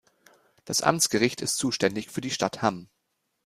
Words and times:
Das 0.65 0.81
Amtsgericht 0.81 1.41
ist 1.41 1.57
zuständig 1.57 2.09
für 2.09 2.21
die 2.21 2.31
Stadt 2.31 2.63
Hamm. 2.63 2.89